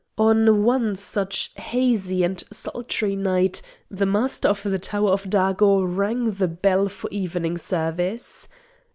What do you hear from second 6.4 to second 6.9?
bell